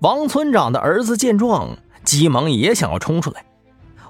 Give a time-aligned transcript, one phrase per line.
[0.00, 3.44] 王村长的儿子见状，急忙也想要冲出来。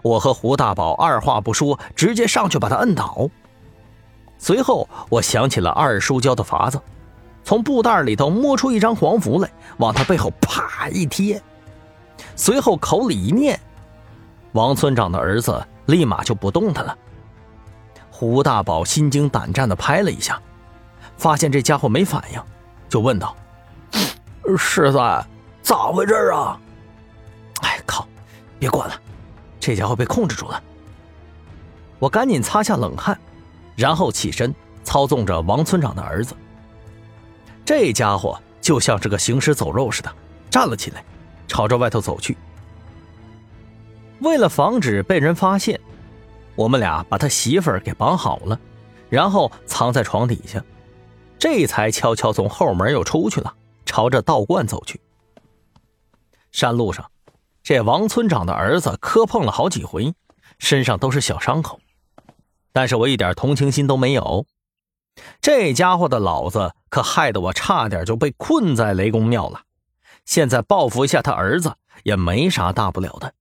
[0.02, 3.28] 我和胡大宝二话不说，直接上去把他摁倒。
[4.38, 6.80] 随后，我想起了二叔教的法子，
[7.42, 11.42] 从布袋里头摸出一张黄符来，往他背后啪一贴。
[12.36, 13.58] 随后口里一念，
[14.52, 16.96] 王村长的儿子立马就不动弹了。
[18.12, 20.40] 胡大宝心惊胆战的拍了一下，
[21.16, 22.40] 发现这家伙没反应，
[22.88, 23.34] 就问道
[24.56, 24.98] ：“师子。”
[25.62, 26.58] 咋回事啊？
[27.62, 28.06] 哎靠！
[28.58, 28.94] 别管了，
[29.58, 30.62] 这家伙被控制住了。
[31.98, 33.18] 我赶紧擦下冷汗，
[33.76, 36.34] 然后起身操纵着王村长的儿子。
[37.64, 40.12] 这家伙就像是个行尸走肉似的，
[40.50, 41.04] 站了起来，
[41.46, 42.36] 朝着外头走去。
[44.20, 45.80] 为了防止被人发现，
[46.54, 48.58] 我们俩把他媳妇儿给绑好了，
[49.08, 50.62] 然后藏在床底下，
[51.38, 53.54] 这才悄悄从后门又出去了，
[53.86, 55.00] 朝着道观走去。
[56.52, 57.10] 山路上，
[57.62, 60.14] 这王村长的儿子磕碰了好几回，
[60.58, 61.80] 身上都是小伤口，
[62.72, 64.46] 但是我一点同情心都没有。
[65.40, 69.62] 这家伙的老子可害得我差点就被困在雷公庙了，
[70.24, 73.34] 现在报复一下他儿子也没啥大不了的。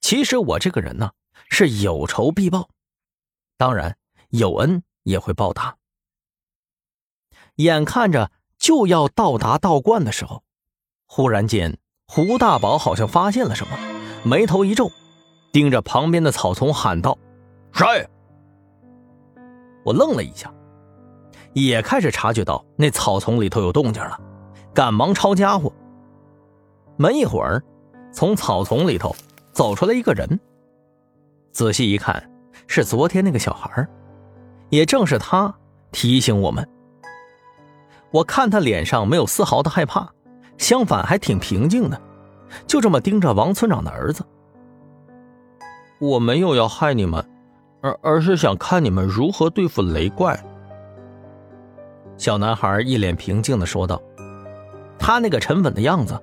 [0.00, 1.12] 其实我这个人呢，
[1.48, 2.68] 是有仇必报，
[3.56, 3.96] 当然
[4.28, 5.76] 有恩也会报答。
[7.56, 10.42] 眼看着就要到达道观的时候。
[11.12, 13.76] 忽然间，胡大宝好像发现了什么，
[14.22, 14.92] 眉头一皱，
[15.50, 17.18] 盯着旁边的草丛喊道
[17.74, 18.08] ：“谁？”
[19.84, 20.54] 我愣了一下，
[21.52, 24.16] 也开始察觉到那草丛里头有动静了，
[24.72, 25.72] 赶忙抄家伙。
[26.96, 27.60] 没一会儿，
[28.12, 29.12] 从草丛里头
[29.50, 30.38] 走出来一个人，
[31.50, 32.30] 仔细一看，
[32.68, 33.84] 是昨天那个小孩，
[34.68, 35.52] 也正是他
[35.90, 36.64] 提醒我们。
[38.12, 40.08] 我看他脸上没有丝毫的害怕。
[40.60, 41.98] 相反，还挺平静的，
[42.66, 44.22] 就这么盯着王村长的儿子。
[45.98, 47.24] 我没有要害你们，
[47.80, 50.38] 而而是想看你们如何对付雷怪。
[52.18, 54.00] 小男孩一脸平静的说道，
[54.98, 56.20] 他那个沉稳的样子，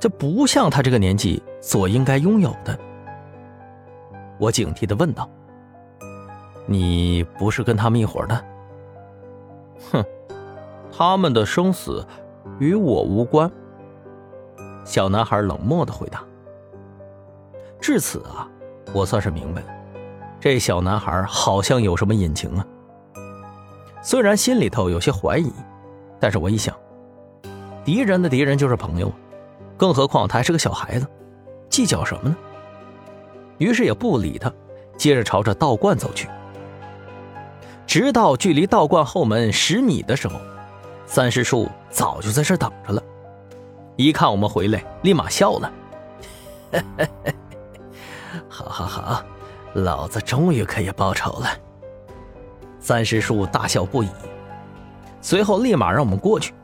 [0.00, 2.76] 这不像他这个年纪所应该拥有的。
[4.36, 5.30] 我警惕的问道
[6.66, 8.44] ：“你不是跟他们一伙的？”
[9.92, 10.04] 哼，
[10.92, 12.04] 他们的生死
[12.58, 13.48] 与我无关。
[14.86, 16.24] 小男孩冷漠的回答。
[17.78, 18.48] 至此啊，
[18.94, 19.68] 我算是明白了，
[20.40, 22.64] 这小男孩好像有什么隐情啊。
[24.00, 25.52] 虽然心里头有些怀疑，
[26.18, 26.74] 但是我一想，
[27.84, 29.12] 敌人的敌人就是朋友，
[29.76, 31.06] 更何况他还是个小孩子，
[31.68, 32.36] 计较什么呢？
[33.58, 34.50] 于是也不理他，
[34.96, 36.28] 接着朝着道观走去。
[37.86, 40.40] 直到距离道观后门十米的时候，
[41.06, 43.02] 三师叔早就在这等着了。
[43.96, 45.72] 一看我们回来，立马笑了，
[48.48, 49.24] 好好好，
[49.72, 51.48] 老子终于可以报仇了。
[52.78, 54.08] 三师叔大笑不已，
[55.20, 56.54] 随后立马让我们过去。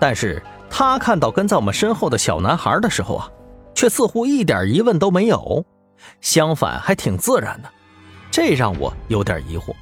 [0.00, 3.30] 但是他看到跟在我们身后的小男孩的时候啊，
[3.74, 5.64] 却似乎一点疑问都没有，
[6.20, 7.70] 相反还挺自然的，
[8.30, 9.74] 这让我有点疑惑。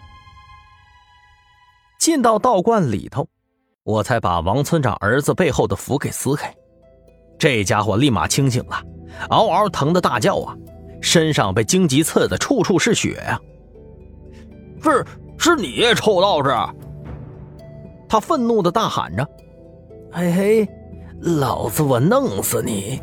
[1.99, 3.29] 进到道观里头。
[3.85, 6.53] 我才把王村长儿子背后的符给撕开，
[7.39, 8.83] 这家伙立马清醒了，
[9.29, 10.57] 嗷嗷疼的大叫啊，
[11.03, 13.39] 身上被荆棘刺的处处是血呀！
[14.83, 15.05] 是
[15.37, 16.51] 是你臭道士！
[18.09, 19.29] 他愤怒的大喊着
[20.11, 20.69] ：“嘿嘿，
[21.21, 23.03] 老子我弄死你！”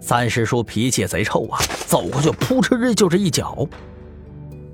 [0.00, 1.58] 三师叔脾气贼臭啊，
[1.88, 3.66] 走过去扑哧就是一脚。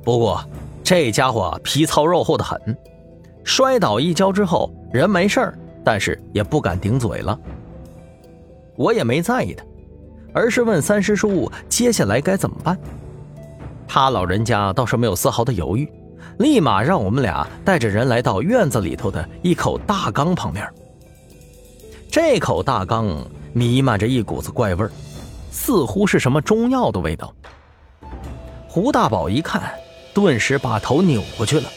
[0.05, 0.45] 不过
[0.85, 2.59] 这家伙皮糙肉厚的很，
[3.45, 4.73] 摔倒一跤之后。
[4.93, 7.39] 人没事但是也不敢顶嘴了。
[8.75, 9.65] 我也没在意他，
[10.35, 12.77] 而是问三师叔接下来该怎么办。
[13.87, 15.89] 他老人家倒是没有丝毫的犹豫，
[16.39, 20.69] 立马让我们俩带着人来到院子里头的一口大缸旁边。
[22.11, 24.85] 这口大缸弥漫着一股子怪味
[25.53, 27.33] 似乎是什么中药的味道。
[28.67, 29.73] 胡大宝一看，
[30.13, 31.69] 顿时把头扭过去了。